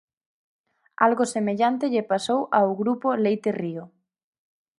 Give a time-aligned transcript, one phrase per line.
[1.05, 3.83] Algo semellante lle pasou ao Grupo Leite Río.